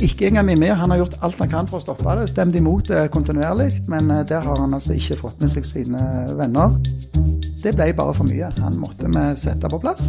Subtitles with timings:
[0.00, 0.72] Ikke engang Mimir.
[0.80, 2.28] Han har gjort alt han kan for å stoppe det.
[2.30, 6.00] Stemt imot det kontinuerlig, men eh, der har han altså ikke fått med seg sine
[6.38, 6.72] venner.
[7.60, 8.48] Det ble bare for mye.
[8.64, 10.08] Han måtte vi sette på plass.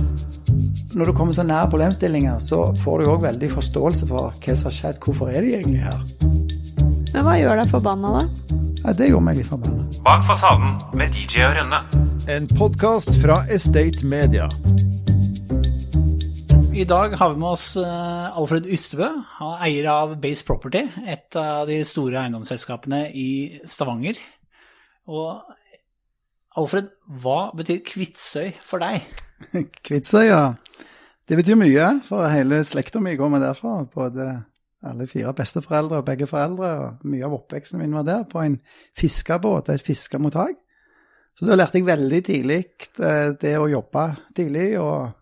[0.95, 4.71] Når du kommer så nær problemstillinger, så får du òg veldig forståelse for hva som
[4.71, 5.03] har skjedd.
[5.03, 5.99] Hvorfor er de egentlig her?
[7.11, 8.57] Men hva gjør deg forbanna, da?
[8.79, 9.89] Ja, det gjorde meg litt forbanna.
[10.07, 11.83] Bak fasaden med DJ og Rønne.
[12.31, 14.47] En podkast fra Estate Media.
[16.75, 21.37] I dag har vi med oss eh, Alfred Ystebø, er eier av Base Property, et
[21.39, 23.29] av de store eiendomsselskapene i
[23.63, 24.19] Stavanger.
[25.07, 25.39] Og
[26.59, 26.91] Alfred,
[27.23, 29.07] hva betyr Kvitsøy for deg?
[29.87, 30.43] Kvitsøy, ja.
[31.23, 33.79] Det betyr mye, for hele slekta mi med derfra.
[33.95, 34.29] Både
[34.83, 36.75] alle fire besteforeldre og begge foreldre.
[36.75, 38.59] og Mye av oppveksten min var der, på en
[38.99, 40.59] fiskebåt, et fiskemottak.
[41.39, 42.65] Så da lærte jeg veldig tidlig
[42.99, 44.73] eh, det å jobbe tidlig.
[44.83, 45.13] og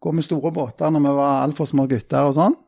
[0.00, 2.58] gå med store båter når vi var altfor små gutter og sånn.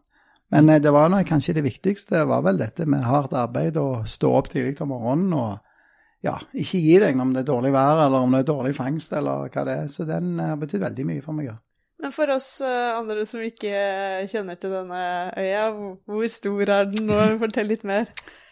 [0.52, 4.08] Men eh, det var noe, kanskje det viktigste var vel dette med hardt arbeid og
[4.10, 5.52] stå opp tidlig om morgenen og
[6.22, 9.14] ja, ikke gi deg om det er dårlig vær eller om det er dårlig fangst
[9.18, 9.88] eller hva det er.
[9.90, 11.50] Så den har betydd veldig mye for meg.
[11.50, 11.58] ja.
[12.02, 13.72] Men for oss uh, andre som ikke
[14.30, 15.02] kjenner til denne
[15.38, 15.68] øya,
[16.10, 17.06] hvor stor er den?
[17.06, 17.18] nå?
[17.42, 18.08] fortell litt mer.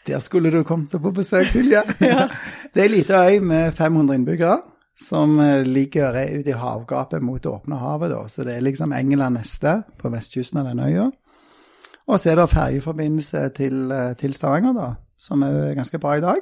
[0.06, 1.83] Der skulle du kommet på besøk, Silje.
[2.12, 2.28] ja.
[2.70, 4.60] Det er ei lita øy med 500 innbyggere
[4.98, 8.10] som eh, ligger ute i havgapet mot det åpne havet.
[8.10, 8.22] Da.
[8.28, 11.10] Så det er liksom England neste på vestkysten av den øya.
[12.10, 14.88] Og så er det ferjeforbindelse til, eh, til, Stavanger, da,
[15.20, 16.41] som er ganske bra i dag.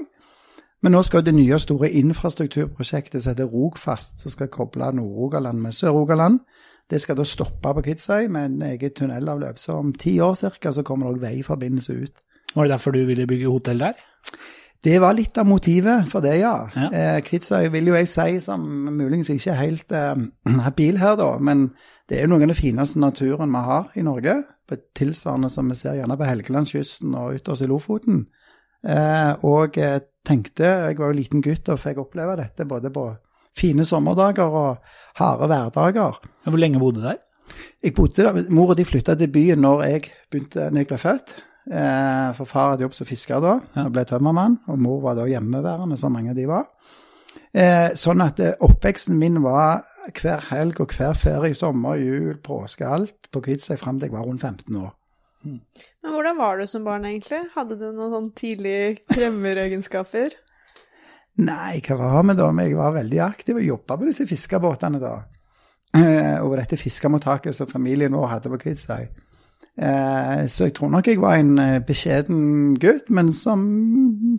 [0.83, 5.75] Men nå skal det nye store infrastrukturprosjektet som heter Rogfast, som skal koble Nord-Rogaland med
[5.75, 6.39] Sør-Rogaland,
[6.91, 9.59] det skal da stoppe på Kvitsøy med en eget tunnelavløp.
[9.59, 10.73] Så om ti år ca.
[10.73, 12.23] så kommer det òg veiforbindelse ut.
[12.55, 13.93] Var det derfor du ville bygge hotell der?
[14.85, 16.55] Det var litt av motivet for det, ja.
[16.71, 16.89] ja.
[16.95, 18.63] Eh, Kvitsøy vil jo jeg si, som
[18.95, 20.21] muligens ikke er helt eh,
[20.69, 21.71] habil her, da, men
[22.09, 24.37] det er jo noe av den fineste naturen vi har i Norge.
[24.69, 28.23] På tilsvarende som vi ser gjerne på Helgelandskysten og ytterst i Lofoten.
[28.87, 33.09] Eh, og jeg tenkte, jeg var jo liten gutt og fikk oppleve dette både på
[33.59, 36.21] fine sommerdager og harde hverdager.
[36.47, 37.19] Hvor lenge bodde du der?
[37.83, 41.01] Jeg bodde der, Mor og de flytta til byen når jeg begynte, når jeg ble
[41.03, 41.37] født.
[41.69, 45.27] Eh, for far hadde jobb som fisker da, og ble tømmermann, og mor var da
[45.29, 46.65] hjemmeværende, som mange av de var.
[47.53, 49.85] Eh, sånn at eh, oppveksten min var
[50.17, 54.25] hver helg og hver ferie, sommer, jul, påske, alt på Kvitsøy fram til jeg var
[54.29, 54.93] rundt 15 år.
[55.45, 55.61] Mm.
[56.03, 57.45] Men hvordan var du som barn, egentlig?
[57.55, 60.37] Hadde du noen sånn tidlige kremmeregenskaper?
[61.39, 62.49] Nei, hva var vi da?
[62.65, 65.15] Jeg var veldig aktiv og jobba på disse fiskebåtene da.
[65.97, 69.07] Eh, og dette fiskemottaket som familien vår hadde på Kvitsøy.
[69.79, 73.63] Eh, så jeg tror nok jeg var en eh, beskjeden gutt, men som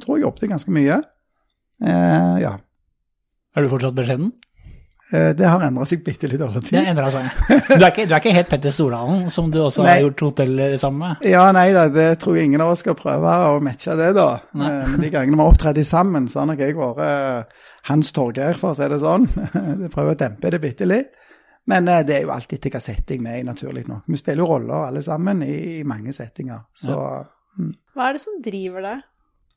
[0.03, 0.99] tror jeg jobbet ganske mye.
[1.79, 2.57] Eh, ja.
[3.55, 4.33] Er du fortsatt beskjeden?
[5.09, 6.75] Det har endra seg bitte litt over tid.
[6.75, 7.31] Det endra seg.
[7.49, 9.95] Du er, ikke, du er ikke helt Petter Stordalen, som du også nei.
[9.95, 11.23] har gjort hotell sammen med?
[11.25, 14.27] Ja, nei da, det tror jeg ingen av oss skal prøve å matche det, da.
[14.53, 14.69] Nei.
[14.91, 17.57] Men de gangene vi har opptrådt sammen, så har nok jeg vært
[17.89, 19.25] Hans Torgeir, for å si det sånn.
[19.81, 21.09] Jeg prøver å dempe det bitte litt.
[21.69, 24.07] Men eh, det er jo alltid til hva setting vi er i, naturlig nok.
[24.09, 26.65] Vi spiller jo roller alle sammen i, i mange settinger.
[26.73, 27.23] Så, ja.
[27.59, 27.73] mm.
[27.95, 29.05] Hva er det som driver deg?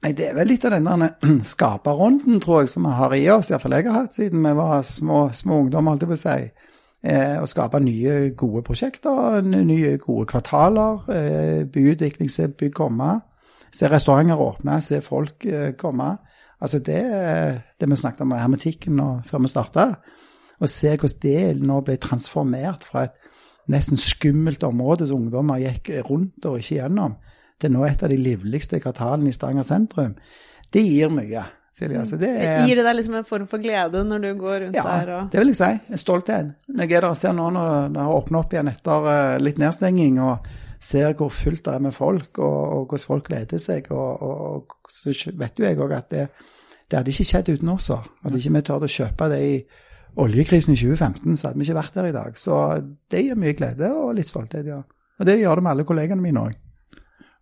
[0.03, 1.15] Nei, Det er vel litt av den der
[1.55, 3.53] skaperrunden, tror jeg, som vi har i oss.
[3.53, 6.69] Iallfall jeg har hatt siden vi var små, små ungdommer, holdt jeg på å si.
[7.03, 11.01] Eh, å skape nye, gode prosjekter, nye, gode kvartaler.
[11.11, 13.15] Eh, byutvikling, se bygg komme.
[13.73, 16.17] Se restauranter åpne, se folk eh, komme.
[16.63, 17.01] Altså det,
[17.81, 19.87] det vi snakket om hermetikken før vi starta
[20.63, 23.19] og se hvordan det nå ble transformert fra et
[23.73, 27.17] nesten skummelt område som ungdommer gikk rundt og ikke gjennom,
[27.63, 30.15] til nå et av de livligste kvartalene i Stavanger sentrum.
[30.73, 31.45] Det gir mye.
[31.73, 31.97] Silje.
[32.03, 34.77] Altså det er, gir det deg liksom en form for glede når du går rundt
[34.77, 35.13] ja, der?
[35.15, 35.93] Ja, det vil jeg si.
[35.95, 36.51] En stolthet.
[36.69, 39.37] Når jeg er der og ser nå når det har åpnet opp igjen etter uh,
[39.41, 40.51] litt nedstenging, og
[40.83, 44.77] ser hvor fullt det er med folk, og, og hvordan folk gleder seg, og, og,
[44.77, 46.27] og så vet jo jeg òg at det,
[46.91, 47.89] det, hadde ikke skjedd uten oss.
[47.95, 49.57] Hadde ikke vi turt å kjøpe det i
[50.21, 52.37] oljekrisen i 2015, så hadde vi ikke vært der i dag.
[52.41, 52.59] Så
[53.13, 54.83] det gir mye glede og litt stolthet, ja.
[55.21, 56.59] Og det gjør det med alle kollegene mine òg.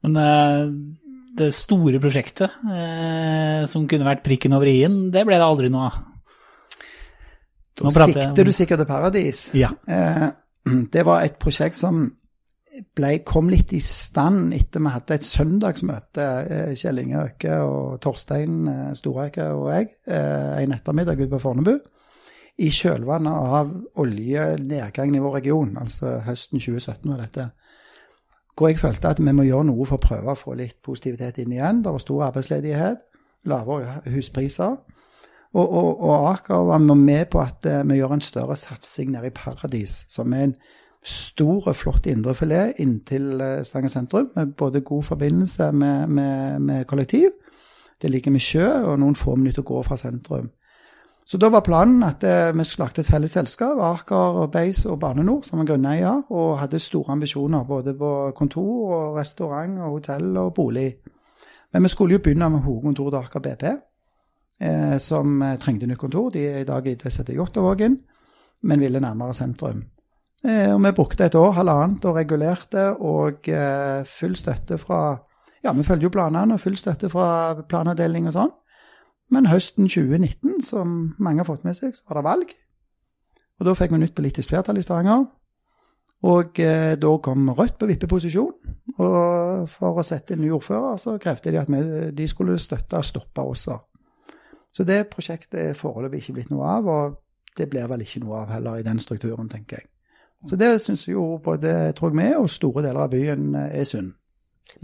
[0.07, 0.71] Men eh,
[1.39, 5.89] det store prosjektet eh, som kunne vært prikken over i-en, det ble det aldri noe
[5.89, 5.99] av?
[7.81, 9.45] Da sikter du sikkert til Paradis.
[9.57, 9.73] Ja.
[9.89, 10.27] Eh,
[10.95, 12.09] det var et prosjekt som
[12.97, 16.27] ble, kom litt i stand etter vi hadde et søndagsmøte,
[16.79, 21.75] Kjell Inge Øke og Torstein Storeike og jeg, eh, en ettermiddag ute på Fornebu
[22.59, 23.71] i kjølvannet av
[24.03, 27.47] oljenedgangen i vår region, altså høsten 2017 var dette,
[28.57, 31.39] hvor jeg følte at vi må gjøre noe for å prøve å få litt positivitet
[31.41, 31.81] inn igjen.
[31.85, 33.07] Det var stor arbeidsledighet,
[33.49, 34.77] lavere huspriser.
[35.51, 39.33] Og, og, og Aker var med på at uh, vi gjør en større satsing nede
[39.33, 40.55] i Paradis, som er en
[41.01, 46.85] Stor og flott indrefilet inntil Stange Stavanger sentrum, med både god forbindelse med, med, med
[46.85, 47.31] kollektiv.
[48.03, 50.51] Det ligger med sjø og noen få minutter å gå fra sentrum.
[51.27, 54.99] Så da var planen at eh, vi skulle lage et felles selskap, Aker, Beis og
[55.01, 59.99] Bane NOR, som var grunneier, og hadde store ambisjoner både på kontor og restaurant og
[59.99, 60.89] hotell og bolig.
[61.73, 63.65] Men vi skulle jo begynne med hovedkontoret til Aker BP,
[64.61, 66.31] eh, som eh, trengte nytt kontor.
[66.35, 67.99] De er i dag i ITCT Jåttåvågen,
[68.63, 69.85] men ville nærmere sentrum.
[70.45, 75.19] Eh, og vi brukte et år, halvannet, og regulerte, og eh, full støtte fra
[75.61, 78.53] Ja, vi følger jo planene, og full støtte fra planavdeling og sånn.
[79.31, 82.55] Men høsten 2019, som mange har fått med seg, så var det valg.
[83.61, 85.29] Og da fikk vi nytt politisk flertall i Stavanger.
[86.31, 88.75] Og eh, da kom Rødt på vippeposisjon.
[89.01, 91.81] Og for å sette inn ny ordfører, så krevde de at vi,
[92.17, 93.79] de skulle støtte og stoppe også.
[94.71, 97.17] Så det prosjektet er foreløpig ikke blitt noe av, og
[97.59, 99.89] det blir vel ikke noe av heller i den strukturen, tenker jeg.
[100.49, 104.15] Så det syns jo både tror jeg vi og store deler av byen er synd.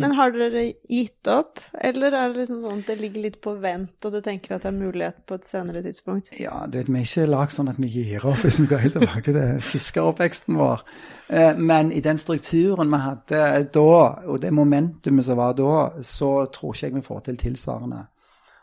[0.01, 3.55] Men har dere gitt opp, eller er det liksom sånn at det ligger litt på
[3.63, 6.33] vent, og du tenker at det er mulighet på et senere tidspunkt?
[6.41, 8.85] Ja, du vet, vi er ikke lagd sånn at vi gir opp, hvis vi går
[8.85, 10.85] helt tilbake til fiskeroppveksten vår.
[11.29, 13.41] Eh, Men i den strukturen vi hadde
[13.75, 13.95] da,
[14.27, 18.05] og det momentumet som var da, så tror ikke jeg vi får til tilsvarende.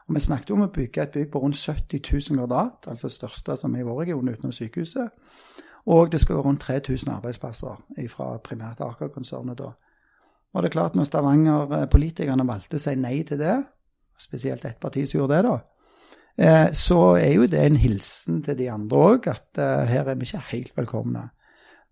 [0.08, 3.16] Og Vi snakket om å bygge et bygg på rundt 70 000 kvadrat, altså det
[3.16, 5.10] største som er i vår region utenom sykehuset.
[5.86, 7.80] Og det skal være rundt 3000 arbeidsplasser
[8.10, 9.74] fra primært Aker-konsernet da.
[10.54, 13.56] Og det er klart, når Stavanger-politikerne valgte å si nei til det,
[14.22, 15.56] spesielt ett parti som gjorde det, da,
[16.38, 20.20] eh, så er jo det en hilsen til de andre òg, at eh, her er
[20.20, 21.26] vi ikke helt velkomne.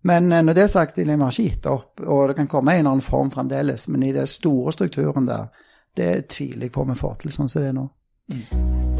[0.06, 2.76] Men eh, når det er sagt, vi har ikke gitt opp, og det kan komme
[2.76, 5.50] en eller annen form fremdeles, men i den store strukturen der,
[5.98, 7.88] det tviler jeg på om vi får til sånn som det er nå.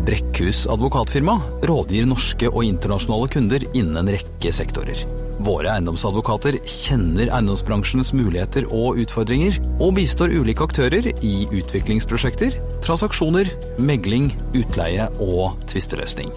[0.02, 1.38] Brekkhus advokatfirma
[1.70, 5.06] rådgir norske og internasjonale kunder innen en rekke sektorer.
[5.42, 12.54] Våre eiendomsadvokater kjenner eiendomsbransjens muligheter og utfordringer, og bistår ulike aktører i utviklingsprosjekter,
[12.84, 13.50] transaksjoner,
[13.82, 16.30] megling, utleie og tvisteløsning.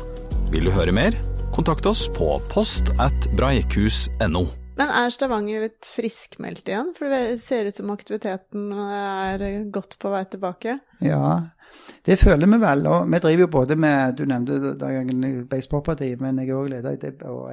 [0.50, 1.18] Vil du høre mer?
[1.54, 4.48] Kontakt oss på post at breikhus.no.
[4.75, 6.90] Men er Stavanger litt friskmeldt igjen?
[6.98, 10.80] For det ser ut som aktiviteten er godt på vei tilbake.
[11.06, 11.51] Ja,
[12.06, 12.86] det føler vi vel.
[12.88, 16.69] Og vi driver jo både med Du nevnte Dagen Base Property, men jeg er òg
[16.69, 16.98] leder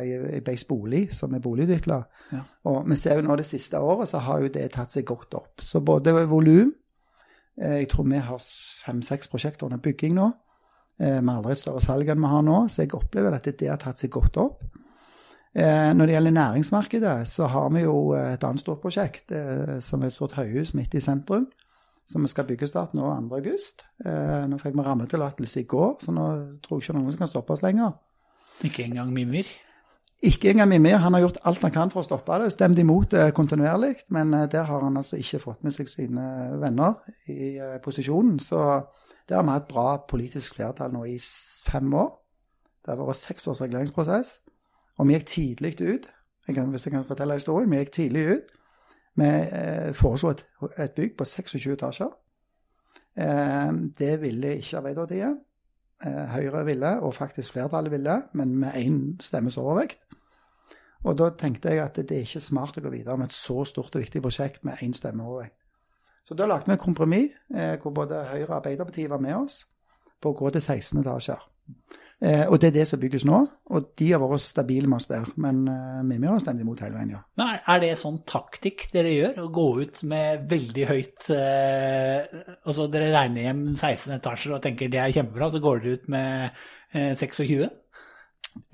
[0.02, 2.02] i jeg Base Bolig, som er boligutvikler.
[2.32, 2.42] Ja.
[2.64, 5.34] Og vi ser jo nå det siste året så har jo det tatt seg godt
[5.34, 5.64] opp.
[5.64, 6.74] Så både volum
[7.60, 8.44] eh, Jeg tror vi har
[8.84, 10.28] fem-seks prosjekter under bygging nå.
[11.00, 13.48] Eh, Vi har aldri et større salg enn vi har nå, så jeg opplever at
[13.58, 14.62] det har tatt seg godt opp.
[15.54, 19.32] Eh, Når det gjelder næringsmarkedet, så har vi jo et annet stort prosjekt,
[19.80, 21.48] som er et stort høyhus midt i sentrum
[22.10, 23.36] som skal byggestart nå 2.
[23.36, 23.84] august.
[24.04, 26.24] Eh, nå fikk vi rammetillatelse i går, så nå
[26.64, 27.94] tror jeg ikke noen som kan stoppe oss lenger.
[28.66, 29.48] Ikke engang Mimir.
[30.22, 30.96] Ikke engang Mimir.
[31.02, 32.52] Han har gjort alt han kan for å stoppe det.
[32.54, 36.26] Stemt imot det kontinuerlig, men eh, der har han altså ikke fått med seg sine
[36.62, 38.38] venner i eh, posisjonen.
[38.42, 38.60] Så
[39.28, 41.18] der har vi hatt bra politisk flertall nå i
[41.66, 42.10] fem år.
[42.82, 44.40] Det har vært seks års reguleringsprosess.
[44.98, 46.10] Og vi gikk tidlig ut.
[46.46, 47.70] Jeg kan, hvis jeg kan fortelle historien.
[47.70, 48.54] Vi gikk tidlig ut.
[49.14, 50.44] Vi eh, foreslo et,
[50.78, 52.12] et bygg på 26 etasjer.
[53.20, 55.38] Eh, det ville ikke Arbeiderpartiet.
[56.06, 60.00] Eh, Høyre ville, og faktisk flertallet ville, men med én stemmes overvekt.
[61.04, 63.64] Og da tenkte jeg at det er ikke smart å gå videre med et så
[63.66, 65.58] stort og viktig prosjekt med én stemme overvekt.
[66.24, 67.32] Så da lagde vi et kompromiss
[67.82, 69.64] hvor både Høyre og Arbeiderpartiet var med oss
[70.22, 71.42] på å gå til 16 etasjer.
[72.46, 73.40] Og det er det som bygges nå,
[73.72, 75.26] og de har vært stabile med oss der.
[75.40, 77.20] Men vi Mimmi har stendig imot hele veien, ja.
[77.40, 79.38] Men er- det sånn taktikk dere gjør?
[79.42, 84.92] Å gå ut med veldig høyt eh, Altså dere regner hjem 16 etasjer og tenker
[84.92, 86.50] det er kjempebra, så går dere ut med
[86.92, 87.70] eh, 26?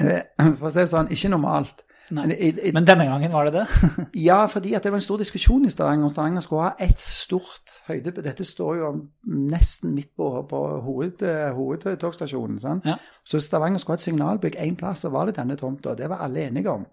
[0.02, 0.23] Eh,
[0.59, 1.85] for å si det sånn, ikke normalt.
[2.11, 3.67] Men i, i, Men denne gangen var det det?
[4.28, 6.99] Ja, fordi at det var en stor diskusjon i Stavanger om Stavanger skulle ha ett
[7.05, 8.12] stort høyde...
[8.25, 8.92] Dette står jo
[9.26, 11.25] nesten midt på, på hoved,
[11.57, 12.61] hovedtogstasjonen.
[12.62, 12.87] sant?
[12.87, 12.97] Ja.
[13.25, 15.97] Så Stavanger skulle ha et signalbygg én plass, og var det denne tomta.
[15.99, 16.87] Det var alle enige om.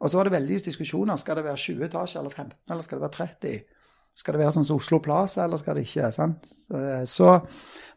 [0.00, 1.16] Og så var det veldig diskusjoner.
[1.16, 3.58] Skal det være 20 etasjer eller 15, eller skal det være 30?
[4.16, 6.08] Skal det være sånn som Oslo Plaza, eller skal det ikke?
[6.12, 6.48] sant?
[6.48, 7.32] Så, så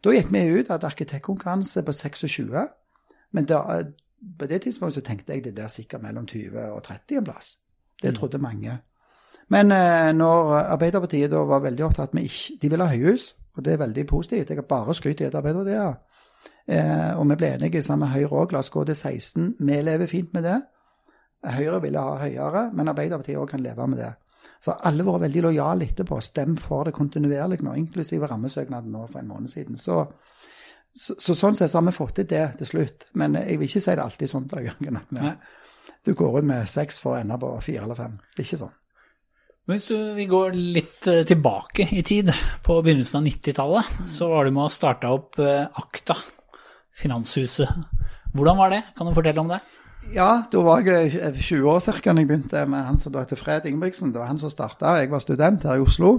[0.04, 2.52] da gikk vi ut av et arkitektkonkurranse på 26.
[3.36, 3.62] Men da,
[4.38, 7.54] på det tidspunktet så tenkte jeg det blir sikkert mellom 20 og 30 en plass.
[8.02, 8.78] Det trodde mange.
[9.50, 13.64] Men eh, når Arbeiderpartiet da var veldig opptatt med ikke De ville ha høyhus, og
[13.66, 14.50] det er veldig positivt.
[14.50, 16.06] Jeg har bare skrytt et Arbeiderpartiet.
[16.70, 18.54] Eh, og vi ble enige sammen med Høyre òg.
[18.54, 19.54] La oss gå til 16.
[19.58, 20.60] Vi lever fint med det.
[21.50, 24.12] Høyre ville ha høyere, men Arbeiderpartiet òg kan leve med det.
[24.60, 26.18] Så alle har vært veldig lojale etterpå.
[26.20, 29.78] Stem for det kontinuerlig nå, inklusive rammesøknaden nå for en måned siden.
[29.80, 30.02] Så,
[30.92, 33.08] så, så sånn sett så har vi fått til det til slutt.
[33.16, 34.50] Men jeg vil ikke si det alltid sånn.
[34.52, 35.40] av gang.
[36.04, 38.20] Du går ut med seks for å ende på fire eller fem.
[38.36, 38.76] Det er ikke sånn.
[39.68, 42.32] Hvis du, vi går litt eh, tilbake i tid,
[42.64, 46.16] på begynnelsen av 90-tallet, så var du med å starte opp eh, Akta,
[47.00, 47.68] Finanshuset.
[48.34, 48.80] Hvordan var det?
[48.96, 49.60] Kan du fortelle om det?
[50.14, 52.12] Ja, da var jeg eh, 20 år ca.
[52.14, 54.14] da jeg begynte med han som da heter Fred Ingebrigtsen.
[54.14, 54.96] Det var han som starta.
[54.98, 56.16] Jeg var student her i Oslo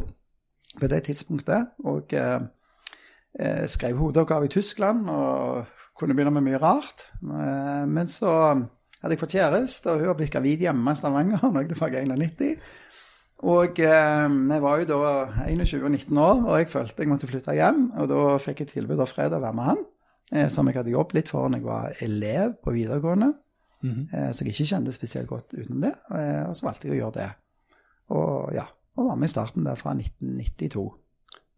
[0.79, 1.73] på det tidspunktet.
[1.83, 2.41] Og eh,
[3.39, 5.65] eh, skrev hovedoppgave i Tyskland og
[5.99, 7.09] kunne begynne med mye rart.
[7.23, 8.31] Eh, men så
[9.01, 11.97] hadde jeg fått kjæreste, og hun har blitt gravid hjemme i Stavanger når jeg var
[11.99, 12.69] 91.
[13.41, 15.13] Og eh, jeg var jo da
[15.47, 17.87] 21 og 19 år, og jeg følte jeg måtte flytte hjem.
[18.03, 19.85] Og da fikk jeg tilbud av Fred å være med han,
[20.33, 23.33] eh, som jeg hadde jobbet litt for når jeg var elev på videregående.
[24.13, 25.95] eh, så jeg ikke kjente spesielt godt uten det.
[26.13, 27.29] Eh, og så valgte jeg å gjøre det.
[28.13, 28.67] Og ja,
[28.97, 30.85] og var med i starten der fra 1992.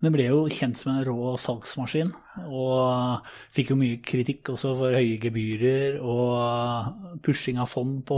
[0.04, 2.10] Men ble jo kjent som en rå salgsmaskin,
[2.52, 3.24] og
[3.56, 8.18] fikk jo mye kritikk også for høye gebyrer og pushing av fond på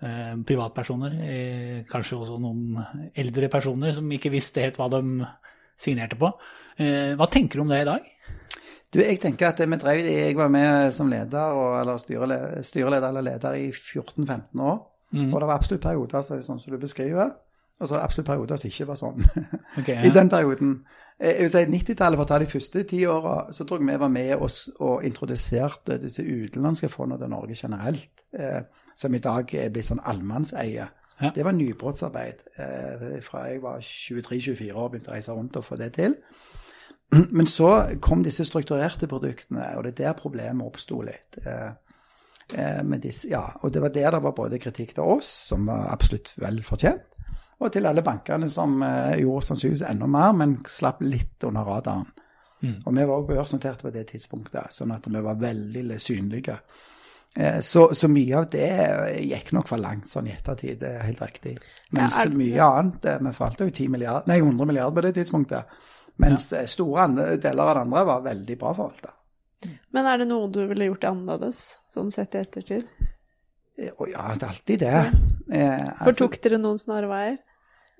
[0.00, 1.14] privatpersoner.
[1.24, 2.78] Eh, kanskje også noen
[3.16, 5.02] eldre personer som ikke visste helt hva de
[5.80, 6.32] signerte på.
[6.78, 8.10] Eh, hva tenker du om det i dag?
[8.94, 13.22] Du, jeg tenker at vi drev, Jeg var med som leder, eller styreleder, styreleder eller
[13.26, 14.82] leder i 14-15 år.
[15.14, 17.32] Og det var absolutt perioder så, sånn som du beskriver,
[17.78, 19.24] og så var det absolutt perioder som ikke var sånn.
[19.80, 20.04] Okay, ja.
[20.06, 20.72] I den perioden.
[21.18, 23.88] Eh, Jeg vil si 90-tallet, for å ta de første ti åra, så tror jeg
[23.90, 28.62] vi var med oss og introduserte disse utenlandske fondene til Norge generelt, eh,
[28.96, 30.88] som i dag er blitt sånn allmannseie.
[31.20, 31.30] Ja.
[31.34, 32.42] Det var nybrottsarbeid.
[32.56, 36.16] Eh, fra jeg var 23-24 år begynte å reise rundt og få det til.
[37.36, 37.70] Men så
[38.02, 41.38] kom disse strukturerte produktene, og det er der problemet oppsto litt.
[41.44, 41.70] Eh,
[42.58, 45.70] eh, med disse, ja, og det var der det var både kritikk til oss, som
[45.70, 47.06] var absolutt vel fortjent,
[47.62, 52.10] og til alle bankene som gjorde sannsynligvis enda mer, men slapp litt under radaren.
[52.64, 56.56] Og vi var også børsnoterte på det tidspunktet, sånn at vi var veldig synlige.
[57.36, 58.68] Eh, Så, så mye av det
[59.26, 61.56] gikk nok for langt sånn i ettertid, det er helt riktig.
[61.90, 65.02] Mens Ja, er- mye annet eh, Vi forvalta jo 10 milliard, nei, 100 milliarder på
[65.02, 65.64] det tidspunktet.
[66.22, 66.64] Mens ja.
[66.70, 67.08] store
[67.42, 69.10] deler av det andre var veldig bra forvalta.
[69.92, 72.84] Men er det noe du ville gjort annerledes, sånn sett i ettertid?
[73.98, 74.92] Å ja, det er alltid det.
[75.48, 75.90] Ja.
[75.98, 77.38] altså- Fortok dere noen snarveier?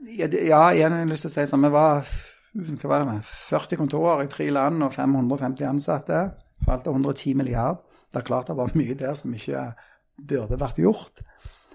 [0.07, 1.62] Ja, det- ja, igjen har jeg lyst til å si sånn.
[1.62, 2.07] Vi var
[2.55, 6.21] var det med, 40 kontorer i tre land og 550 ansatte.
[6.64, 7.79] Forvalta 110 milliard.
[8.14, 9.68] Det er klart det var mye der som ikke
[10.30, 11.25] burde vært gjort.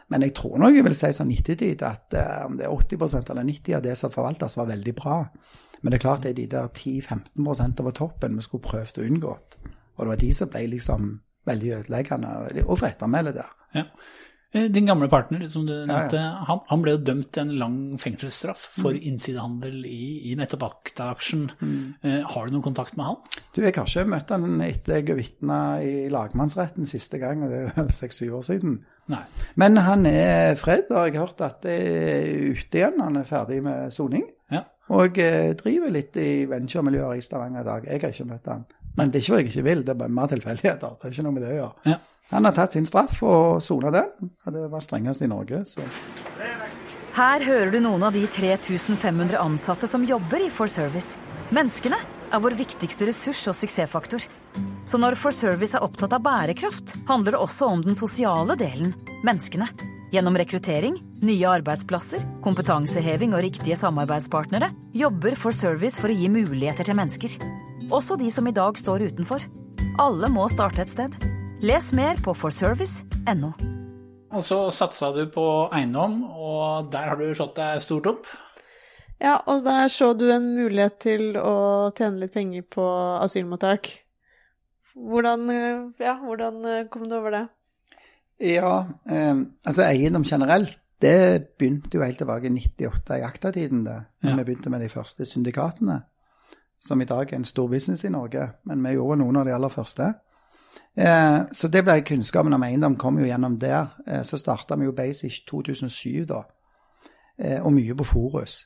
[0.09, 3.29] Men jeg tror nok jeg vil si sånn ettertid at eh, om det er 80%
[3.33, 5.19] eller 90 av det som forvaltes, var veldig bra.
[5.81, 9.05] Men det er klart det er de der 10-15% over toppen vi skulle prøvd å
[9.05, 9.35] unngå.
[9.35, 11.11] Og det var de som ble liksom
[11.49, 12.31] veldig ødeleggende,
[12.65, 13.53] og for ettermælet der.
[13.75, 13.85] Ja.
[14.51, 15.99] Eh, Din gamle partner, som du ja.
[16.09, 16.21] ja.
[16.47, 21.43] han, han ble jo dømt til en lang fengselsstraff for innsidehandel i, i nettopp Akta-aksjen.
[22.01, 23.19] Eh, har du noen kontakt med han?
[23.53, 27.61] Du, jeg har ikke møtt han etter jeg vitna i lagmannsretten siste gang, og det
[27.67, 28.79] er vel seks-syv år siden.
[29.09, 29.21] Nei.
[29.57, 32.99] Men han er Fred, har jeg hørt at det er ute igjen.
[33.01, 34.25] Han er ferdig med soning.
[34.53, 34.65] Ja.
[34.93, 37.89] Og eh, driver litt i venturemiljøer i Stavanger i dag.
[37.89, 38.65] Jeg har ikke møtt han.
[38.97, 40.95] Men det er ikke hva jeg ikke vil, det er bare mer tilfeldigheter.
[40.97, 41.91] Det er ikke noe med det å gjøre.
[41.93, 41.99] Ja.
[42.29, 44.29] Han har tatt sin straff og sona den.
[44.45, 45.63] Det var strengest i Norge.
[45.65, 45.81] så...
[47.19, 51.17] Her hører du noen av de 3500 ansatte som jobber i For Service.
[51.49, 51.97] Menneskene
[52.29, 54.27] er vår viktigste ressurs og suksessfaktor.
[54.85, 58.93] Så når For Service er opptatt av bærekraft, handler det også om den sosiale delen
[59.25, 59.67] menneskene.
[60.13, 60.95] Gjennom rekruttering,
[61.25, 67.35] nye arbeidsplasser, kompetanseheving og riktige samarbeidspartnere jobber For Service for å gi muligheter til mennesker.
[67.89, 69.43] Også de som i dag står utenfor.
[69.99, 71.17] Alle må starte et sted.
[71.59, 73.49] Les mer på forservice.no.
[74.31, 75.43] Og så satsa du på
[75.75, 78.29] eiendom, og der har du slått deg stort opp.
[79.19, 82.85] Ja, og der så du en mulighet til å tjene litt penger på
[83.25, 83.89] asylmottak.
[84.95, 87.43] Hvordan, eh, ja, hvordan eh, kom du over det?
[88.53, 88.71] Ja,
[89.11, 93.99] eh, altså eiendom generelt, det begynte jo helt tilbake i 98 i aktatiden, det.
[94.23, 94.37] Ja.
[94.37, 96.05] Vi begynte med de første syndikatene,
[96.79, 98.47] som i dag er en stor business i Norge.
[98.63, 100.13] Men vi gjorde noen av de aller første.
[100.99, 103.93] Eh, så det ble kunnskapen om eiendom kom jo gjennom der.
[104.07, 106.43] Eh, så starta vi jo Basic 2007, da.
[107.37, 108.65] Eh, og mye på Forus.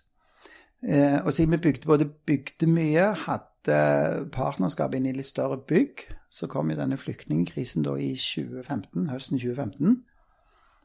[0.83, 3.75] Og siden vi bygde både bygde mye, hadde
[4.35, 9.39] partnerskap inn i litt større bygg, så kom jo denne flyktningkrisen da i 2015, høsten
[9.39, 10.01] 2015.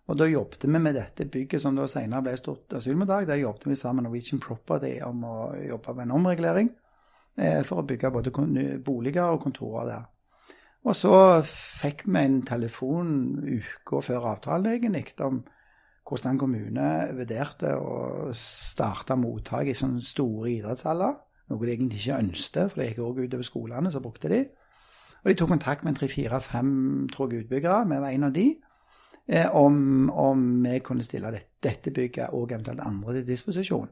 [0.09, 3.27] Og da jobbet vi med dette bygget som da senere ble stort asylmottak.
[3.27, 6.71] Der jobbet vi sammen med Norwegian Property om å jobbe med en omregulering
[7.37, 8.33] eh, for å bygge både
[8.85, 10.07] boliger og kontorer der.
[10.87, 11.13] Og så
[11.49, 13.09] fikk vi en telefon
[13.43, 15.43] uka før avtalen egentlig om
[16.09, 21.19] hvordan kommune vurderte å starte mottak i sånne store idrettshaller.
[21.49, 24.41] Noe de egentlig ikke ønsket, for det gikk også utover skolene, så brukte de.
[25.19, 26.73] Og de tok kontakt med tre-fire-fem
[27.11, 28.49] utbyggere, vi var en av de.
[29.29, 33.89] eh, om, om vi kunne stille det, dette bygget og eventuelt andre til disposisjon.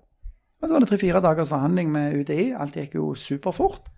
[0.63, 2.55] Og så var det tre-fire dagers forhandling med UDI.
[2.57, 3.91] Alt gikk jo superfort.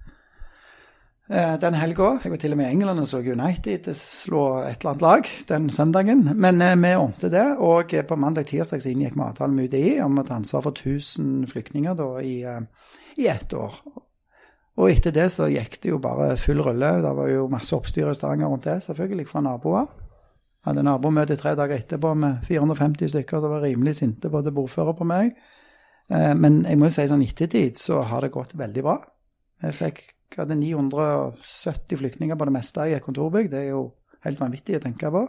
[1.29, 4.81] Eh, den helga Jeg var til og med i England og så United slå et
[4.81, 6.23] eller annet lag den søndagen.
[6.35, 10.17] Men eh, vi ordnet det, og på mandag-tirsdag så inngikk vi avtale med UDI om
[10.17, 12.89] å ta ansvar for 1000 flyktninger da, i, eh,
[13.21, 13.77] i ett år.
[14.79, 16.95] Og etter det så gikk det jo bare full rulle.
[17.05, 19.89] Det var jo masse oppstyr i Stavanger rundt det, selvfølgelig, fra naboer.
[20.65, 23.43] Hadde nabomøte tre dager etterpå med 450 stykker.
[23.43, 25.35] Det var rimelig sinte både bordfører på meg.
[26.09, 29.03] Eh, men jeg må jo si sånn ettertid så har det gått veldig bra.
[29.67, 30.07] Jeg fikk
[30.37, 33.49] hadde 970 flyktninger på det meste i et kontorbygg.
[33.53, 33.85] Det er jo
[34.27, 35.25] helt vanvittig å tenke på.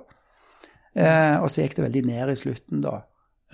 [1.00, 2.98] Eh, og så gikk det veldig ned i slutten, da.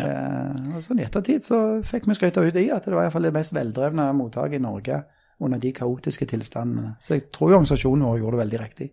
[0.02, 3.14] Eh, og sånn I ettertid så fikk vi skryt ut i at det var i
[3.14, 5.02] fall det mest veldrevne mottaket i Norge
[5.44, 6.96] under de kaotiske tilstandene.
[7.00, 8.90] Så jeg tror jo organisasjonen vår gjorde det veldig riktig.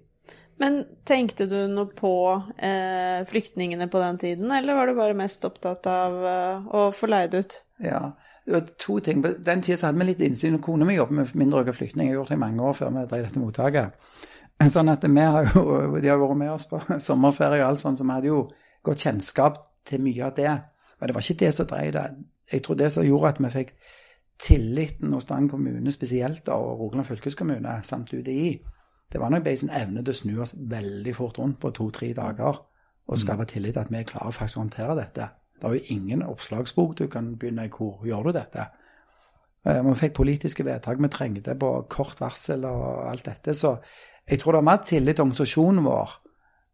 [0.63, 2.15] Men tenkte du noe på
[2.63, 7.09] eh, flyktningene på den tiden, eller var du bare mest opptatt av eh, å få
[7.11, 7.57] leid ut?
[7.83, 8.13] Ja,
[8.79, 9.23] to ting.
[9.23, 10.59] På den tida hadde vi litt innsyn.
[10.63, 12.11] Kona mi jobber med mindreårige flyktninger.
[12.11, 14.11] Jeg har gjort det i mange år før vi drev dette mottaket.
[14.71, 15.63] Sånn at vi har jo,
[15.99, 18.45] De har vært med oss på sommerferie og alt sånt, så vi hadde jo
[18.83, 19.59] godt kjennskap
[19.89, 20.53] til mye av det.
[20.99, 22.07] Men det var ikke det som drev det.
[22.53, 23.73] Jeg tror det som gjorde at vi fikk
[24.43, 28.59] tilliten hos Stavanger kommune spesielt, da, og Rogaland fylkeskommune samt UDI,
[29.13, 32.63] det var nok bare evne til å snu oss veldig fort rundt på to-tre dager
[33.07, 35.27] og skape tillit til at vi klarer faktisk å håndtere dette.
[35.62, 38.66] Det er jo ingen oppslagsbok du kan begynne i hvor gjør du dette.
[39.66, 43.54] Eh, Vi fikk politiske vedtak vi trengte på kort varsel og alt dette.
[43.54, 43.76] Så
[44.26, 46.16] jeg tror det er mer tillit til organisasjonen vår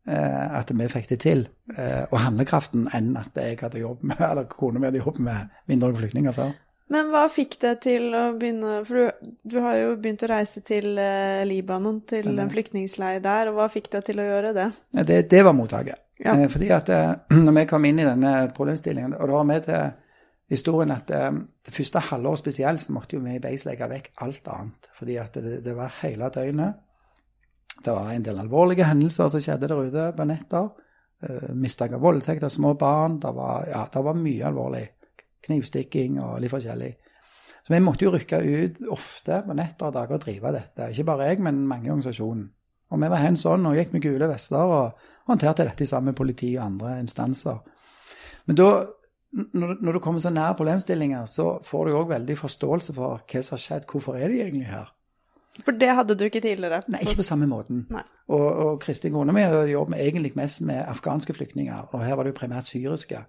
[0.08, 4.24] eh, at vi fikk det til, eh, og handlekraften, enn at jeg hadde jobb med,
[4.30, 6.56] eller kona mi hadde jobb med mindreårige flyktninger før.
[6.88, 10.62] Men hva fikk deg til å begynne For du, du har jo begynt å reise
[10.64, 12.46] til eh, Libanon, til Stemmer.
[12.46, 13.50] en flyktningleir der.
[13.50, 14.68] Og hva fikk deg til å gjøre det?
[14.96, 16.00] Ja, Det, det var mottaket.
[16.18, 16.34] Ja.
[16.34, 17.12] Eh, fordi at eh,
[17.46, 19.92] når vi kom inn i denne problemstillingen, og det var med til
[20.48, 21.30] historien at eh,
[21.68, 24.92] det første halvåret spesielt, så måtte jo vi i Base legge vekk alt annet.
[24.98, 26.84] Fordi at det, det var hele døgnet.
[27.84, 30.70] Det var en del alvorlige hendelser som skjedde der ute på netter.
[31.22, 33.20] Uh, Mistanke av voldtekt av små barn.
[33.22, 34.82] Det var, ja, det var mye alvorlig.
[35.46, 36.92] Knivstikking og litt forskjellig.
[37.66, 40.90] Så vi måtte jo rykke ut ofte på netter og dager og drive dette.
[40.92, 42.46] Ikke bare jeg, men mange i organisasjonen.
[42.88, 46.16] Og vi var hands on og gikk med gule vester og håndterte dette sammen med
[46.16, 47.58] politi og andre instanser.
[48.48, 48.68] Men da,
[49.52, 53.58] når, du kommer så nær problemstillinger, så får du òg veldig forståelse for hva som
[53.58, 53.88] har skjedd.
[53.90, 54.88] Hvorfor er de egentlig her?
[55.66, 56.80] For det hadde du ikke tidligere.
[56.88, 57.84] Nei, ikke på samme måten.
[57.92, 58.04] Nei.
[58.32, 62.32] Og, og Kristin kona mi jobber egentlig mest med afghanske flyktninger, og her var det
[62.32, 63.24] jo primært syriske.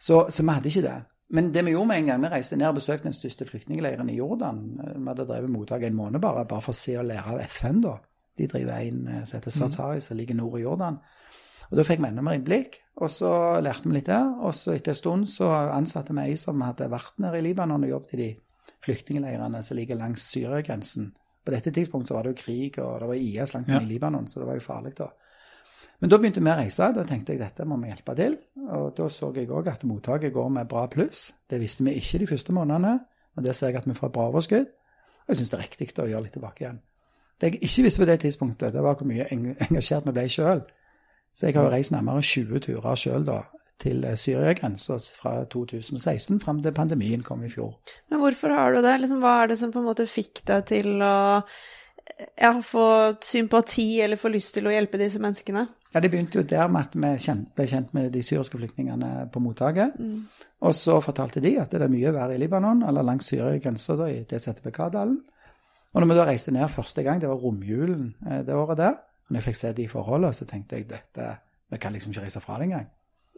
[0.00, 0.98] Så, så vi hadde ikke det.
[1.30, 4.10] Men det vi gjorde med en gang, vi reiste ned og besøkte den største flyktningleiren
[4.10, 4.62] i Jordan.
[4.96, 7.80] Vi hadde drevet mottak en måned bare, bare for å se og lære av FN,
[7.80, 7.98] da.
[8.36, 10.98] De driver en eh, som heter Sartari, som ligger nord i Jordan.
[11.70, 14.28] Og Da fikk vi enda mer innblikk, og så lærte vi litt der.
[14.44, 17.84] Og så etter en stund så ansatte vi ei som hadde vært nede i Libanon
[17.84, 18.30] og jobbet i de
[18.84, 21.12] flyktningleirene som ligger langs Syria-grensen.
[21.44, 23.78] På dette tidspunktet så var det jo krig, og det var IS langt Ja.
[23.78, 25.08] ned i Libanon, så det var jo farlig da.
[26.02, 26.90] Men da begynte vi å reise.
[26.96, 28.34] Da tenkte jeg dette må vi hjelpe til.
[28.74, 31.28] Og da så jeg òg at mottaket går med bra pluss.
[31.46, 32.96] Det visste vi ikke de første månedene,
[33.36, 34.72] men det ser jeg at vi får et bra overskudd.
[35.22, 36.80] Og jeg syns det er riktig å gjøre litt tilbake igjen.
[37.38, 39.28] Det jeg ikke visste på det tidspunktet, det var hvor mye
[39.68, 40.64] engasjert vi ble sjøl.
[41.32, 43.38] Så jeg har reist nærmere 20 turer sjøl da,
[43.82, 47.78] til eh, Syria-grensa fra 2016 fram til pandemien kom i fjor.
[48.10, 48.98] Men hvorfor har du det?
[49.04, 51.14] Liksom, hva er det som på en måte fikk deg til å
[52.40, 52.86] ja, få
[53.24, 55.66] sympati eller få lyst til å hjelpe disse menneskene?
[55.92, 59.28] Ja, Det begynte jo der med at vi kjent, ble kjent med de syriske flyktningene
[59.32, 59.98] på mottaket.
[60.62, 64.62] Og så fortalte de at det er mye verre i Libanon, eller langs Syria-grensa heter
[64.64, 65.20] Bekadalen.
[65.92, 68.94] Og når vi da reiste ned første gang, det var romjulen eh, det året der,
[68.96, 71.34] og når jeg fikk se de forholdene, så tenkte jeg dette
[71.72, 72.88] Vi kan liksom ikke reise fra det engang.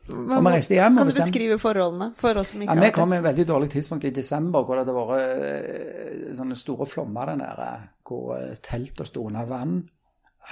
[0.04, 2.84] Hva, Og vi reiste hjem kan du beskrive forholdene for oss som ikke Ja, har
[2.84, 5.14] Vi kom i et veldig dårlig tidspunkt i desember, hvor det hadde vært
[5.48, 7.68] eh, sånne store flommer der nede,
[8.04, 9.78] hvor eh, teltene sto under vann.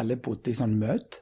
[0.00, 1.20] Alle bodde i sånn møt.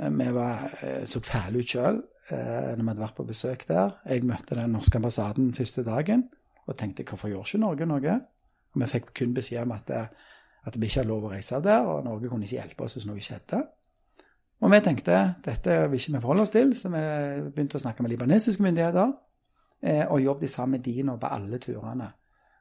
[0.00, 3.96] Eh, Vi var, eh, så fæle ut sjøl når vi hadde vært på besøk der.
[4.06, 6.28] Jeg møtte den norske ambassaden første dagen
[6.70, 8.12] og tenkte hvorfor gjør ikke Norge noe?
[8.74, 11.82] Og Vi fikk kun beskjed om at, at vi ikke hadde lov å reise der,
[11.82, 13.58] og Norge kunne ikke hjelpe oss hvis noe skjedde.
[14.62, 17.04] Og vi tenkte dette vil ikke vi forholde oss til, så vi
[17.50, 19.10] begynte å snakke med libanesiske myndigheter
[19.82, 22.12] eh, og jobbet sammen med de nå på alle turene.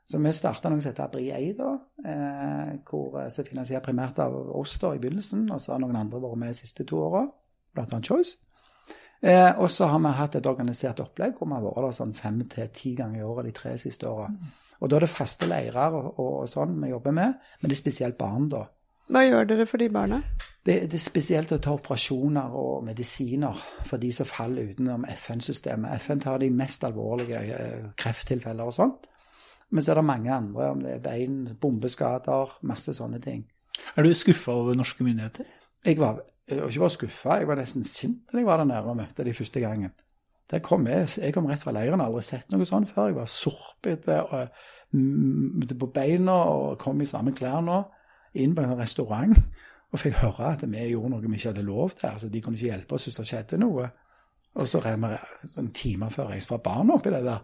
[0.09, 4.19] Så vi starta noe som heter Abri Ei, da, eh, hvor, eh, som finansierer primært
[4.19, 7.03] av oss da i begynnelsen, og så har noen andre vært med de siste to
[7.05, 7.27] åra,
[7.77, 8.41] annet Choice.
[9.21, 12.17] Eh, og så har vi hatt et organisert opplegg hvor vi har vært der sånn
[12.17, 14.31] fem til ti ganger i året de tre siste åra.
[14.81, 17.77] Og da er det faste leirer og, og, og sånn vi jobber med, men det
[17.77, 18.65] er spesielt barn, da.
[19.11, 20.21] Hva gjør dere for de barna?
[20.63, 25.97] Det, det er spesielt å ta operasjoner og medisiner for de som faller utenom FN-systemet.
[26.05, 29.09] FN tar de mest alvorlige eh, krefttilfeller og sånt.
[29.71, 33.43] Men så er det mange andre, om det er bein, bombeskader, masse sånne ting.
[33.95, 35.47] Er du skuffa over norske myndigheter?
[35.85, 36.21] Jeg var
[36.51, 39.33] ikke bare skuffa, jeg var nesten sint da jeg var der nede og møtte de
[39.35, 39.95] første gangen.
[40.51, 43.09] Der kom jeg, jeg kom rett fra leiren, aldri sett noe sånt før.
[43.09, 44.19] Jeg var sorpete
[44.91, 47.79] mm, på beina og kom i samme klær nå,
[48.33, 49.35] inn på en restaurant
[49.91, 52.07] og fikk høre at vi gjorde noe vi ikke hadde lov til.
[52.13, 53.89] altså De kunne ikke hjelpe oss hvis det skjedde noe.
[54.55, 57.43] Og så rev vi sånn timer før jeg var barn oppi det der.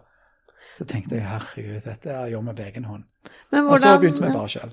[0.76, 3.04] Så tenkte jeg herregud, dette gjør vi på egen hånd.
[3.52, 4.70] Men Og så begynte vi bare sjøl.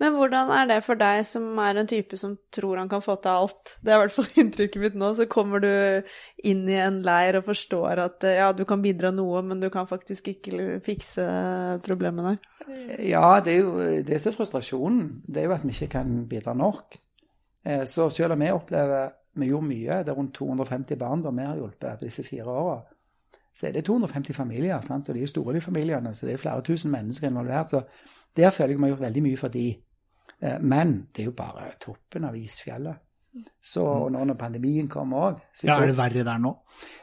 [0.00, 3.16] men hvordan er det for deg som er en type som tror han kan få
[3.22, 3.76] til alt?
[3.82, 5.14] Det er i hvert fall inntrykket mitt nå.
[5.16, 5.70] Så kommer du
[6.44, 9.70] inn i en leir og forstår at eh, ja, du kan bidra noe, men du
[9.70, 11.24] kan faktisk ikke fikse
[11.86, 12.36] problemene.
[12.98, 15.22] Ja, det er jo det som er frustrasjonen.
[15.26, 16.98] Det er jo at vi ikke kan bidra nok.
[17.64, 21.28] Eh, Så selv om vi opplever Vi gjorde mye, det er rundt 250 barn da
[21.30, 22.78] vi har hjulpet disse fire åra.
[23.56, 25.08] Så er det 250 familier, sant?
[25.08, 26.10] og de er store, de familiene.
[26.14, 27.70] Så det er flere tusen mennesker involvert.
[27.72, 27.80] Så
[28.36, 29.66] der føler jeg vi har gjort veldig mye for de.
[30.42, 32.98] Eh, Men det er jo bare toppen av isfjellet.
[33.60, 36.54] Så nå når pandemien kom òg Ja, Er det verre der nå?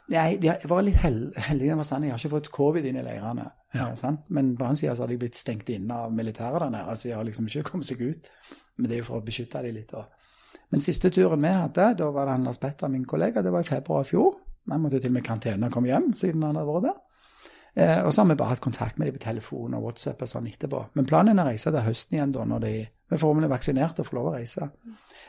[0.10, 2.06] Nei, jeg var litt hel heldig i den forstand.
[2.06, 3.52] Jeg har ikke fått covid inn i leirene.
[3.74, 3.90] Ja.
[3.92, 4.18] eh.
[4.30, 6.96] Men på annen side så har de blitt stengt inne av militæret der nede.
[6.98, 8.30] så de har liksom ikke kommet seg ut.
[8.78, 9.92] Men det er jo for å beskytte dem litt.
[9.92, 10.06] da.
[10.72, 13.70] Men siste turen vi hadde, da var det Anders Petter, min kollega, det var i
[13.70, 14.34] februar i fjor.
[14.72, 17.00] Han måtte til og med karantene og komme hjem siden han hadde vært der.
[17.74, 20.30] Eh, og så har vi bare hatt kontakt med dem på telefon og WhatsApp og
[20.30, 20.84] sånn etterpå.
[20.94, 22.74] Men planen er å reise til høsten igjen, da, når de
[23.14, 24.68] vi forhåpentlig er vaksinert og får lov å reise.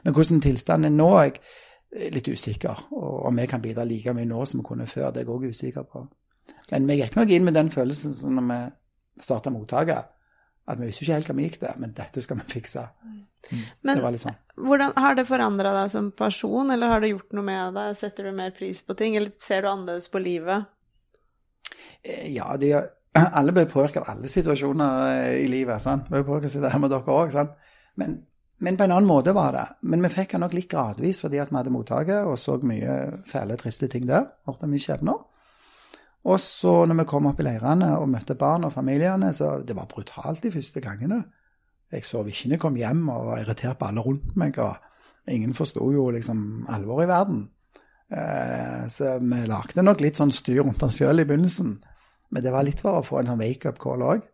[0.05, 2.87] Men hvordan tilstanden er nå, jeg litt usikker.
[2.97, 5.35] Og om vi kan bidra like mye nå som vi kunne før, det er jeg
[5.35, 6.07] òg usikker på.
[6.73, 10.11] Men vi gikk nok inn med den følelsen som når vi starta mottaket,
[10.67, 12.85] at vi visste ikke helt hva vi gikk til, men dette skal vi fikse.
[13.85, 14.37] Men Det var litt sånn.
[14.57, 17.97] hvordan, har det forandra deg som person, eller har det gjort noe med deg?
[17.99, 20.65] Setter du mer pris på ting, eller ser du annerledes på livet?
[22.03, 22.73] Eh, Ja, de,
[23.39, 25.83] alle ble påvirket av alle situasjoner eh, i livet.
[25.83, 26.09] sant?
[26.09, 27.37] Ble påvirket av her med dere òg.
[28.01, 28.17] Men,
[28.65, 29.67] men på en annen måte var det.
[29.83, 32.97] Men vi fikk den nok litt gradvis fordi at vi hadde mottaket og så mye
[33.31, 34.31] fæle, triste ting der.
[34.49, 35.21] Hørte mye skjebner.
[36.25, 39.77] Og så når vi kom opp i leirene og møtte barn og familiene, så det
[39.77, 41.21] var brutalt de første gangene.
[41.93, 44.57] Jeg sov ikke når jeg kom hjem og var irritert på alle rundt meg.
[44.59, 47.43] og Ingen forsto jo liksom alvoret i verden.
[48.15, 51.77] Eh, så vi lagde nok litt sånn styr rundt oss sjøl i begynnelsen.
[52.33, 54.25] Men det var litt for å få en sånn wake-up call òg.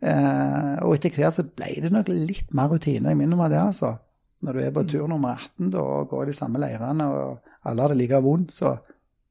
[0.00, 3.12] Eh, og etter hvert så ble det nok litt mer rutine.
[3.12, 3.94] Jeg minner meg det, altså.
[4.42, 7.54] Når du er på tur nummer 18 da, og går i de samme leirene, og
[7.66, 8.76] alle har det like vondt, så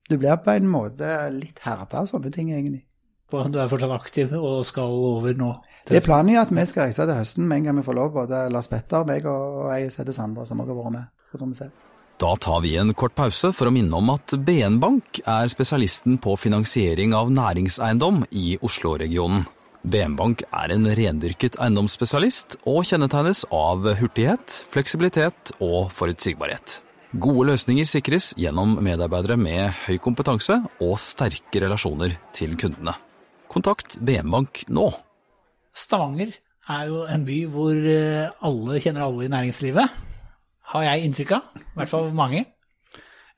[0.10, 2.84] du blir på en måte litt herda av sånne ting, egentlig.
[3.28, 5.50] Du er fortsatt aktiv og skal over nå?
[5.88, 7.98] Det er planen jo at vi skal reise til høsten med en gang vi får
[7.98, 11.12] lov, både Lars Petter, meg og ei som heter Sandra, som også har vært med.
[11.28, 11.70] Så får vi se.
[12.17, 16.15] Da tar vi en kort pause for å minne om at BN Bank er spesialisten
[16.24, 19.43] på finansiering av næringseiendom i Oslo-regionen.
[19.84, 26.80] BN Bank er en rendyrket eiendomsspesialist og kjennetegnes av hurtighet, fleksibilitet og forutsigbarhet.
[27.15, 32.98] Gode løsninger sikres gjennom medarbeidere med høy kompetanse og sterke relasjoner til kundene.
[33.48, 34.89] Kontakt BN Bank nå.
[35.72, 36.34] Stavanger
[36.67, 39.96] er jo en by hvor eh, alle kjenner alle i næringslivet,
[40.74, 41.46] har jeg inntrykk av.
[41.56, 42.41] I hvert fall mange.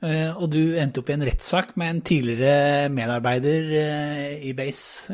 [0.01, 5.13] Eh, Og du endte opp i en rettssak med en tidligere medarbeider eh, i Base.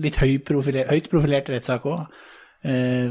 [0.00, 2.08] Litt høyt profilert rettssak òg.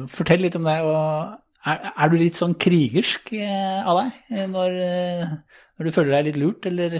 [0.10, 0.80] Fortell litt om det.
[0.82, 5.32] og er, er du litt sånn krigersk eh, av deg eh, når, eh,
[5.78, 7.00] når du føler deg litt lurt, eller?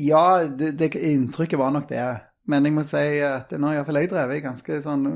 [0.00, 2.04] Ja, det, det inntrykket var nok det.
[2.46, 5.08] Men jeg må si at nå har iallfall jeg drevet ganske sånn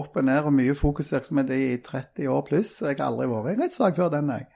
[0.00, 3.56] opp og ned og mye fokusvirksomhet i 30 år pluss, jeg har aldri vært i
[3.58, 4.48] en rettssak før den, jeg.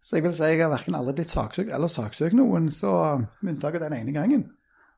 [0.00, 2.94] Så jeg vil si jeg har verken aldri blitt saksøkt eller saksøkt noen, så
[3.42, 4.46] med unntak av den ene gangen.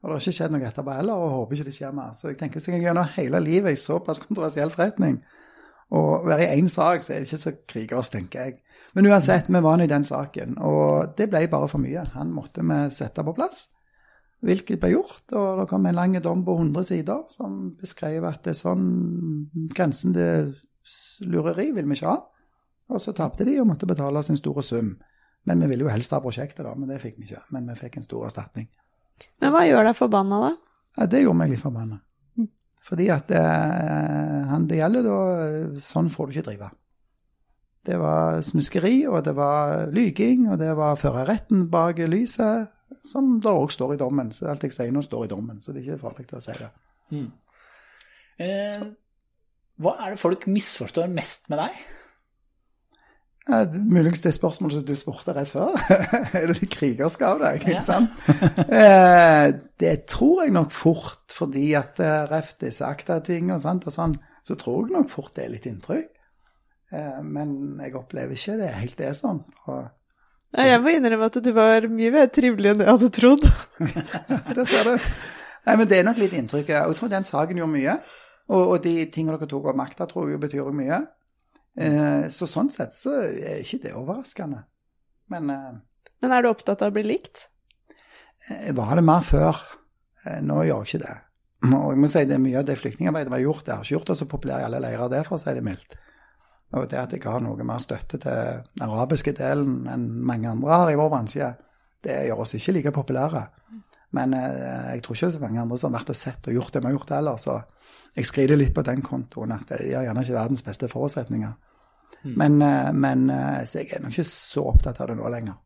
[0.02, 2.14] Og det har ikke skjedd noe etterpå heller, og håper ikke det skjer mer.
[2.18, 5.18] Så jeg tenker hvis jeg gjennom hele livet i såpass kontroversiell forretning,
[5.92, 8.58] og være i én sak, så er det ikke så krigersk, tenker jeg.
[8.96, 12.04] Men uansett, vi var nå i den saken, og det ble bare for mye.
[12.16, 13.66] Han måtte vi sette på plass.
[14.42, 18.42] Hvilket ble gjort, og det kom en lang dom på 100 sider som beskrev at
[18.42, 18.88] det er sånn
[19.70, 20.50] grensen til
[21.30, 22.18] lureri vil vi ikke ha.
[22.92, 24.96] Og så tapte de og måtte betale oss en stor sum.
[25.46, 27.44] Men vi ville jo helst ha prosjektet, da, men det fikk vi ikke.
[27.54, 28.68] Men vi fikk en stor erstatning.
[29.42, 30.50] Men hva gjør deg forbanna, da?
[30.98, 32.02] Ja, det gjorde meg litt forbanna.
[32.82, 36.70] Fordi at eh, han det gjelder, da Sånn får du ikke drive.
[37.82, 42.68] Det var snuskeri, og det var lyging, og det var førerretten bak lyset,
[43.02, 44.30] som da òg står i dommen.
[44.34, 46.54] Så alt jeg sier nå, står i dommen, så det er ikke farlig å si
[46.60, 46.68] det.
[48.42, 48.84] Eh,
[49.82, 51.82] hva er det folk misforstår mest med deg?
[53.48, 55.74] Ja, det- Muligens det spørsmålet som du spurte rett før.
[56.38, 57.64] er du litt krigersk av deg?
[57.66, 58.14] Ikke sant?
[58.78, 59.48] eh,
[59.82, 61.98] det tror jeg nok fort, fordi at
[62.30, 66.08] ref disse akta-ting og sånn, så tror jeg nok fort det er litt inntrykk.
[66.92, 69.42] Eh, men jeg opplever ikke det helt det sånn.
[69.70, 69.82] Og
[70.52, 73.46] Nei, jeg må innrømme at du var mye mer trivelig enn jeg hadde trodd.
[74.58, 75.06] det ser du.
[75.64, 76.74] Nei, men det er nok litt inntrykk.
[76.82, 77.94] Og jeg tror den saken gjorde mye.
[78.52, 80.98] Og, og de tingene dere tok opp makta, tror jeg betyr mye.
[81.80, 84.60] Eh, så sånn sett så er ikke det overraskende.
[85.32, 85.72] Men eh,
[86.20, 87.46] Men er du opptatt av å bli likt?
[88.50, 89.56] jeg var det mer før.
[90.42, 91.14] Nå gjør jeg ikke det.
[91.62, 93.84] Og jeg må si det er mye av det flyktningarbeidet vi har gjort, det har
[93.84, 95.94] ikke gjort oss så populære i alle leirer, det for å si det mildt.
[96.72, 100.72] Og det at jeg har noe mer støtte til den arabiske delen enn mange andre
[100.72, 101.50] har i vår bransje,
[102.02, 103.42] det gjør oss ikke like populære.
[104.16, 106.48] Men eh, jeg tror ikke det er så mange andre som har vært og sett
[106.48, 107.38] og gjort det vi har gjort heller.
[107.40, 107.58] Så
[108.16, 111.52] jeg skriver litt på den kontoen at de har gjerne ikke verdens beste forutsetninger.
[112.22, 115.58] Men, eh, men eh, så jeg er nok ikke så opptatt av det nå lenger.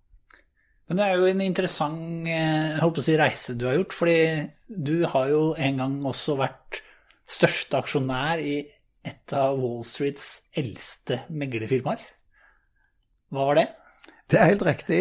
[0.86, 3.96] Men det er jo en interessant eh, jeg håper å si, reise du har gjort,
[3.96, 4.18] fordi
[4.68, 6.82] du har jo en gang også vært
[7.26, 8.60] største aksjonær i
[9.06, 12.02] et av Wall Streets eldste meglerfirmaer.
[13.34, 13.66] Hva var det?
[14.30, 15.00] Det er helt riktig.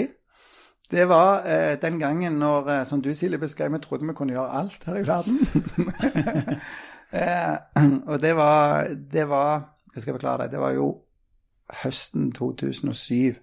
[0.90, 4.34] Det var eh, den gangen når, eh, som du Silje beskrev, vi trodde vi kunne
[4.34, 5.40] gjøre alt her i verden.
[7.22, 7.56] eh,
[8.12, 10.52] og det var, det var Jeg skal forklare deg?
[10.52, 10.90] Det var jo
[11.84, 13.36] høsten 2007.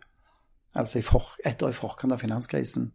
[0.79, 2.91] Altså i for, ett år i forkant av finanskrisen.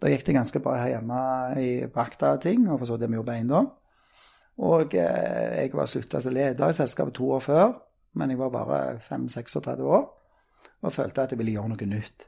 [0.00, 1.20] Da gikk det ganske bra her hjemme
[1.60, 3.70] i Bakta-ting, og for så det vi gjorde på eiendom.
[4.64, 7.72] Og eh, jeg var slutta som leder i selskapet to år før,
[8.14, 10.04] men jeg var bare 5-36 år
[10.84, 12.26] og følte at jeg ville gjøre noe nytt.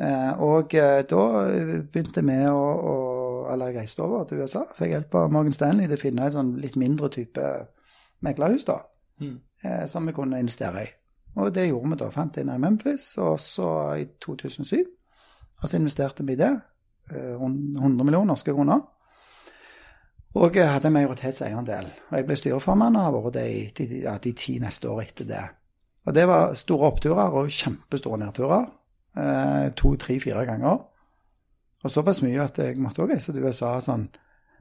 [0.00, 1.24] Eh, og eh, da
[1.92, 2.94] begynte vi å, å
[3.50, 4.62] Eller jeg reiste over til USA.
[4.76, 7.46] Fikk hjelp av Morgan Stanley til å finne et sånn litt mindre type
[8.22, 8.76] meglerhus, da.
[9.18, 9.40] Mm.
[9.64, 10.90] Eh, som vi kunne investere i.
[11.38, 12.08] Og det gjorde vi da.
[12.10, 13.68] Fant det i Memphis, og så
[14.00, 14.82] i 2007.
[15.60, 16.54] Og så investerte vi i det.
[17.10, 18.80] rundt 100 millioner norske kroner.
[20.34, 21.88] Og jeg hadde en majoritetseierandel.
[22.10, 25.02] Og jeg ble styreformann og har vært det i de, ja, de ti neste år
[25.02, 25.42] etter det.
[26.06, 28.68] Og det var store oppturer og kjempestore nedturer.
[29.18, 30.84] Eh, to, tre, fire ganger.
[31.82, 34.06] Og såpass mye at jeg måtte også reise til USA sånn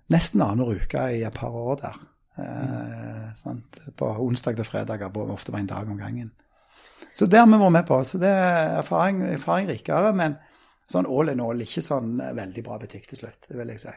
[0.09, 2.01] nesten annenhver uke i et par år der.
[2.41, 3.81] Eh, sant?
[3.97, 6.31] På onsdag til fredag, og ofte var en dag om gangen.
[7.15, 8.01] Så det har vi vært med på.
[8.07, 10.37] Så det er erfaring, erfaring rikere, men
[10.89, 13.95] sånn all in all ikke sånn veldig bra butikk til slutt, det vil jeg si.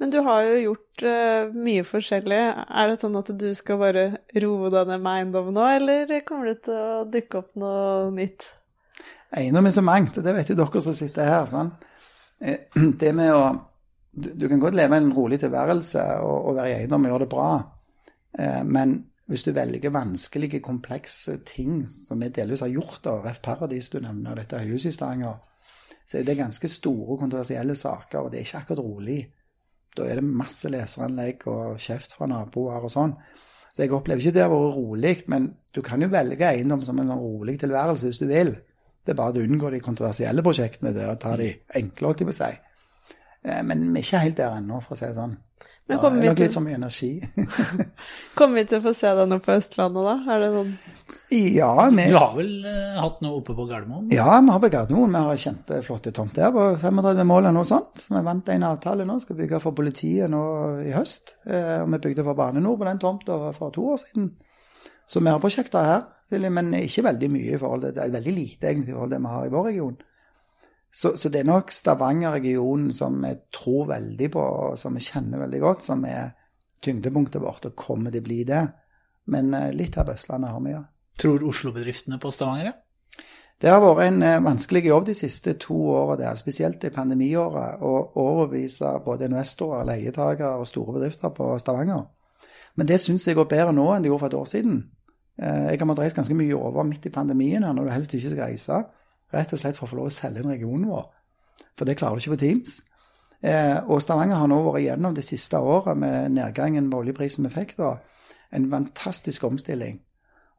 [0.00, 2.38] Men du har jo gjort uh, mye forskjellig.
[2.72, 4.04] Er det sånn at du skal bare
[4.40, 8.46] roe deg ned med eiendom nå, eller kommer det til å dukke opp noe nytt?
[9.36, 11.44] Eiendom er så mangt, og det vet jo dere som sitter her.
[11.50, 11.74] Sånn.
[12.40, 12.64] Eh,
[13.02, 13.44] Det med å
[14.10, 17.26] du, du kan godt leve en rolig tilværelse og, og være i eiendom og gjøre
[17.26, 17.50] det bra,
[18.40, 18.96] eh, men
[19.30, 24.00] hvis du velger vanskelige, komplekse ting, som vi delvis har gjort, da, Ref Paradis du
[24.02, 25.36] nevner, og dette høyhuset i Stavanger,
[26.10, 29.20] så er det ganske store, kontroversielle saker, og det er ikke akkurat rolig.
[29.94, 33.14] Da er det masse leseranlegg og kjeft fra naboer og sånn.
[33.70, 36.98] Så jeg opplever ikke det har vært rolig, men du kan jo velge eiendom som
[36.98, 38.56] en rolig tilværelse hvis du vil.
[39.06, 42.24] Det er bare å unngå de kontroversielle prosjektene, det er å ta de enkle, holdt
[42.24, 42.50] jeg på å si.
[43.46, 45.38] Eh, Men vi er ikke helt der ennå, for å si det sånn.
[45.90, 47.10] Men er vi, nok litt til, for mye energi.
[48.38, 50.14] kommer vi til å få se deg nå på Østlandet, da?
[50.34, 50.74] Er det sånn
[51.30, 54.10] ja, vi, Du har vel uh, hatt noe oppe på Gardermoen?
[54.14, 55.16] ja, vi har på Gardermoen.
[55.16, 58.02] Vi har kjempeflotte tomt der på 35 mål eller noe sånt.
[58.02, 60.44] Så vi vant en avtale nå, skal bygge for politiet nå
[60.86, 61.34] i høst.
[61.48, 64.30] Uh, Og vi bygde for Bane NOR på den tomta for to år siden.
[65.10, 66.04] Så vi har prosjekter her,
[66.54, 68.04] men ikke veldig mye i forhold til det.
[68.04, 69.96] er veldig lite egentlig i forhold til det vi har i vår region.
[70.92, 75.44] Så, så det er nok Stavanger-regionen som vi tror veldig på, og som vi kjenner
[75.44, 76.32] veldig godt, som er
[76.82, 78.64] tyngdepunktet vårt, og kommer til å bli det.
[79.30, 80.84] Men eh, litt her på Østlandet har vi, jo.
[81.20, 82.72] Tror Oslo-bedriftene på Stavanger?
[83.60, 87.82] Det har vært en eh, vanskelig jobb de siste to årene, der, spesielt i pandemiåret,
[87.84, 92.08] å overbevise både investorer, leietakere og store bedrifter på Stavanger.
[92.80, 94.80] Men det syns jeg går bedre nå enn det gjorde for et år siden.
[95.38, 98.16] Eh, Jeg har måttet reise ganske mye over midt i pandemien her, når du helst
[98.16, 98.80] ikke skal reise.
[99.32, 101.06] Rett og slett for å få lov å selge inn regionen vår.
[101.78, 102.70] For det klarer du ikke på Teams.
[103.42, 107.50] Eh, Og Stavanger har nå vært igjennom det siste året med nedgangen med oljeprisen vi
[107.54, 107.90] fikk da,
[108.52, 110.00] en fantastisk omstilling.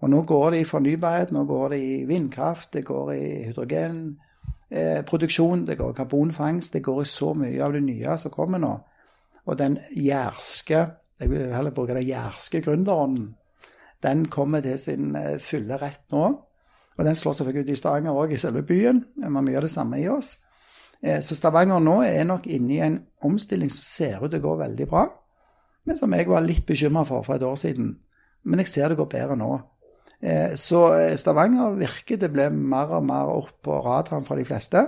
[0.01, 5.65] Og nå går det i fornybarhet, nå går det i vindkraft, det går i hydrogenproduksjon,
[5.67, 8.79] det går i karbonfangst, det går i så mye av det nye som kommer nå.
[9.45, 10.88] Og den jærske,
[11.19, 13.36] jeg vil heller bruke den jærske gründerånden,
[14.01, 16.50] den kommer til sin eh, fulle rett nå.
[16.99, 19.04] Og den slår selvfølgelig ut i Stavanger òg, i selve byen.
[19.15, 20.38] Vi har mye av det samme i oss.
[21.04, 24.43] Eh, Så Stavanger nå er nok inne i en omstilling som ser ut til å
[24.49, 25.06] gå veldig bra,
[25.86, 27.95] men som jeg var litt bekymra for for et år siden.
[28.45, 29.62] Men jeg ser det går bedre nå.
[30.21, 34.45] Eh, Så eh, Stavanger virker det ble mer og mer opp på radaren for de
[34.45, 34.88] fleste.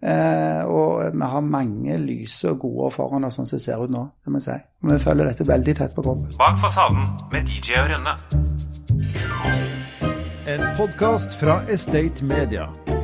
[0.00, 4.04] Og vi har mange lyse og gode foran oss sånn som det ser ut nå,
[4.24, 4.58] det må jeg si.
[4.84, 6.30] Og vi følger dette veldig tett på kroppen.
[6.38, 7.02] Bak fasaden
[7.32, 8.14] med DJ og Rønne.
[10.48, 12.97] En podkast fra Estate Media.